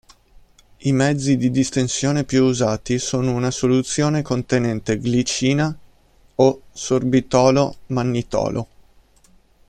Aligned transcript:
I 0.79 0.91
mezzi 0.93 1.37
di 1.37 1.51
distensione 1.51 2.23
più 2.23 2.45
usati 2.45 2.97
sono 2.97 3.33
una 3.35 3.51
soluzione 3.51 4.23
contenente 4.23 4.97
glicina 4.97 5.77
o 6.33 6.61
sorbitolo-mannitolo. 6.71 8.67